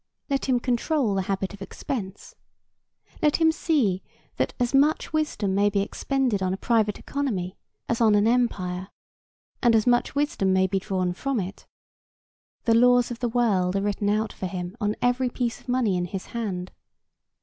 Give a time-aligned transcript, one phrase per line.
[0.31, 2.33] Let him control the habit of expense.
[3.21, 4.01] Let him see
[4.37, 7.55] that as much wisdom may be expended on a private economy
[7.87, 8.87] as on an empire,
[9.61, 11.67] and as much wisdom may be drawn from it.
[12.63, 15.95] The laws of the world are written out for him on every piece of money
[15.95, 16.71] in his hand.